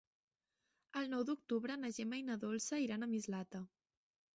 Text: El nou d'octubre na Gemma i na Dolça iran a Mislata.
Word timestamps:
El 1.01 1.11
nou 1.11 1.27
d'octubre 1.31 1.77
na 1.85 1.95
Gemma 2.01 2.21
i 2.23 2.27
na 2.33 2.41
Dolça 2.49 2.85
iran 2.89 3.05
a 3.05 3.15
Mislata. 3.17 3.69